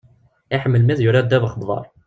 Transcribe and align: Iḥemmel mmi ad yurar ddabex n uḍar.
Iḥemmel 0.55 0.81
mmi 0.83 0.91
ad 0.93 0.99
yurar 1.03 1.23
ddabex 1.25 1.53
n 1.55 1.63
uḍar. 1.63 1.85